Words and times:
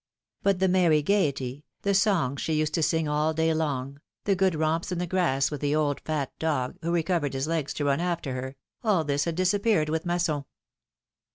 But 0.41 0.57
the 0.57 0.67
merry 0.67 1.03
gayety, 1.03 1.63
the 1.83 1.93
songs 1.93 2.41
she 2.41 2.53
used 2.53 2.73
to 2.73 2.81
sing 2.81 3.07
all 3.07 3.35
day 3.35 3.53
long, 3.53 4.01
the 4.23 4.35
good 4.35 4.55
romps 4.55 4.91
in 4.91 4.97
the 4.97 5.05
grass 5.05 5.51
with 5.51 5.61
the 5.61 5.75
old, 5.75 5.99
fat 6.01 6.31
dog, 6.39 6.75
who 6.81 6.89
recovered 6.91 7.35
his 7.35 7.45
legs 7.45 7.71
to 7.75 7.85
run 7.85 7.99
after 7.99 8.33
her, 8.33 8.55
all 8.83 9.03
this 9.03 9.25
had 9.25 9.35
disappeared 9.35 9.89
with 9.89 10.03
Masson. 10.03 10.45